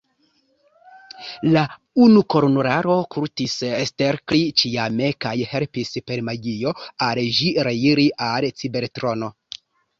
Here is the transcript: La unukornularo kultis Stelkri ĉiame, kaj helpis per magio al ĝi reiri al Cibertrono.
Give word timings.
La 1.49 1.61
unukornularo 2.05 2.95
kultis 3.17 3.55
Stelkri 3.91 4.41
ĉiame, 4.63 5.13
kaj 5.27 5.35
helpis 5.53 5.95
per 6.11 6.27
magio 6.33 6.75
al 7.11 7.25
ĝi 7.39 7.55
reiri 7.71 8.11
al 8.33 8.53
Cibertrono. 8.61 9.35